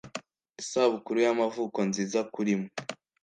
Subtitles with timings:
[0.61, 2.69] Isabukuru y'amavuko nziza kuri mwe